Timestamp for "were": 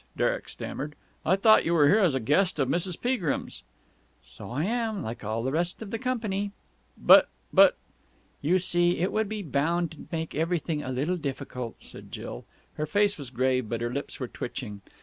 1.75-1.87, 14.19-14.27